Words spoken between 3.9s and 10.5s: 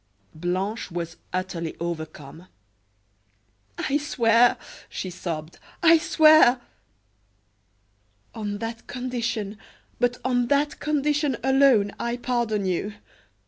swear!" she sobbed, "I swear!" "On that condition, but on